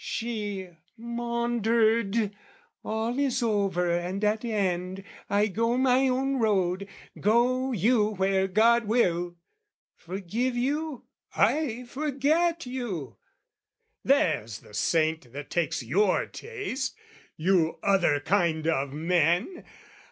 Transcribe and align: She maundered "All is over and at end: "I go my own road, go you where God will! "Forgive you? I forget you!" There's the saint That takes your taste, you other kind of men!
She 0.03 0.67
maundered 0.97 2.35
"All 2.83 3.19
is 3.19 3.43
over 3.43 3.91
and 3.95 4.23
at 4.23 4.43
end: 4.43 5.03
"I 5.29 5.45
go 5.45 5.77
my 5.77 6.07
own 6.07 6.37
road, 6.39 6.87
go 7.19 7.71
you 7.71 8.09
where 8.15 8.47
God 8.47 8.85
will! 8.85 9.35
"Forgive 9.95 10.55
you? 10.57 11.05
I 11.35 11.83
forget 11.83 12.65
you!" 12.65 13.17
There's 14.03 14.61
the 14.61 14.73
saint 14.73 15.33
That 15.33 15.51
takes 15.51 15.83
your 15.83 16.25
taste, 16.25 16.95
you 17.37 17.77
other 17.83 18.19
kind 18.21 18.65
of 18.65 18.91
men! 18.93 19.63